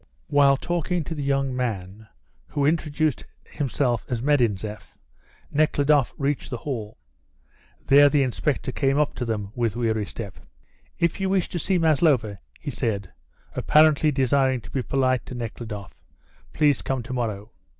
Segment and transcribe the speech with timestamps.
[0.29, 2.07] While talking to the young man,
[2.47, 4.97] who introduced himself as Medinzeff,
[5.51, 6.97] Nekhludoff reached the hall.
[7.85, 10.39] There the inspector came up to them with weary step.
[10.97, 13.13] "If you wish to see Maslova," he said,
[13.53, 16.01] apparently desiring to be polite to Nekhludoff,
[16.51, 17.51] "please come to morrow."